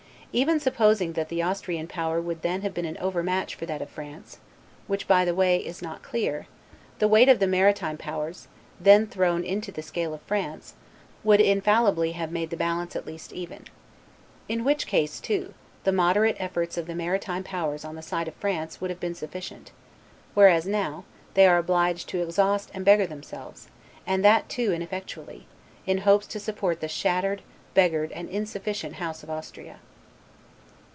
[0.33, 3.89] Even supposing that the Austrian power would then have been an overmatch for that of
[3.89, 4.37] France
[4.87, 6.47] (which, by the way, is not clear),
[6.99, 8.47] the weight of the maritime powers,
[8.79, 10.73] then thrown into the scale of France,
[11.25, 13.65] would infallibly have made the balance at least even.
[14.47, 15.53] In which case too,
[15.83, 19.15] the moderate efforts of the maritime powers on the side of France would have been
[19.15, 19.73] sufficient;
[20.33, 23.67] whereas now, they are obliged to exhaust and beggar themselves;
[24.07, 25.45] and that too ineffectually,
[25.85, 27.41] in hopes to support the shattered;
[27.73, 29.81] beggared, and insufficient House of Austria.